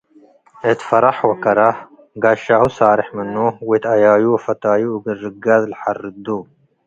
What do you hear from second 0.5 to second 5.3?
እት ፈረሕ ወከረህ ጋሻሁ ሳሬሕ ምኑ ወእት አያዩ ወፈታዩ እግል